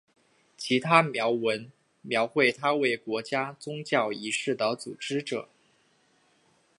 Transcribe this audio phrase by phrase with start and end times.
[0.57, 5.47] 其他铭文描绘他为国家宗教仪式的组织者。